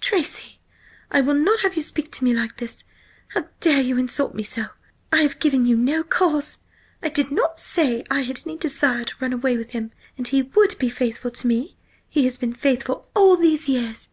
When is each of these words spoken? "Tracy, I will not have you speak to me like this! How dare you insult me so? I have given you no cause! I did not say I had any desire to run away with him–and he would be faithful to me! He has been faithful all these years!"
"Tracy, 0.00 0.60
I 1.10 1.20
will 1.20 1.34
not 1.34 1.58
have 1.62 1.74
you 1.74 1.82
speak 1.82 2.12
to 2.12 2.22
me 2.22 2.32
like 2.32 2.58
this! 2.58 2.84
How 3.34 3.48
dare 3.58 3.80
you 3.80 3.98
insult 3.98 4.36
me 4.36 4.44
so? 4.44 4.66
I 5.10 5.22
have 5.22 5.40
given 5.40 5.66
you 5.66 5.76
no 5.76 6.04
cause! 6.04 6.58
I 7.02 7.08
did 7.08 7.32
not 7.32 7.58
say 7.58 8.04
I 8.08 8.20
had 8.20 8.38
any 8.46 8.56
desire 8.56 9.02
to 9.02 9.14
run 9.18 9.32
away 9.32 9.56
with 9.56 9.70
him–and 9.70 10.28
he 10.28 10.42
would 10.42 10.78
be 10.78 10.90
faithful 10.90 11.32
to 11.32 11.46
me! 11.48 11.76
He 12.08 12.24
has 12.26 12.38
been 12.38 12.54
faithful 12.54 13.08
all 13.16 13.34
these 13.36 13.68
years!" 13.68 14.10